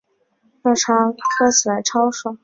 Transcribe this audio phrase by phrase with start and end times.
[0.63, 2.39] 热茶喝起来超爽